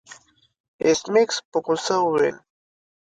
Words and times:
ایس 0.83 1.01
میکس 1.13 1.37
په 1.49 1.57
غوسه 1.65 1.95
وویل 2.01 2.37